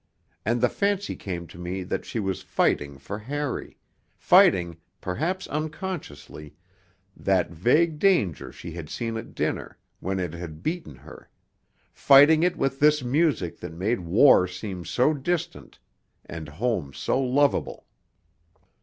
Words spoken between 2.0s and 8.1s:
she was fighting for Harry, fighting, perhaps unconsciously, that vague